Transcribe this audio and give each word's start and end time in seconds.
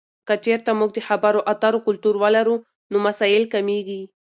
که 0.27 0.33
چیرته 0.45 0.71
موږ 0.79 0.89
د 0.95 0.99
خبرو 1.07 1.41
اترو 1.51 1.79
کلتور 1.87 2.15
ولرو، 2.23 2.55
نو 2.91 2.97
مسایل 3.07 3.43
کمېږي. 3.53 4.01